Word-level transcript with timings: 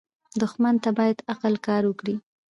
دښمن 0.41 0.75
ته 0.83 0.89
باید 0.97 1.25
عقل 1.31 1.53
کار 1.67 1.83
وکړې 1.87 2.15